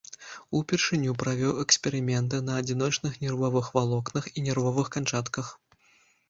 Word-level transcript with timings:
Упершыню 0.59 1.11
правёў 1.23 1.59
эксперыменты 1.63 2.39
на 2.47 2.55
адзіночных 2.61 3.13
нервовых 3.25 3.69
валокнах 3.77 4.31
і 4.37 4.47
нервовых 4.49 4.91
канчатках. 4.97 5.55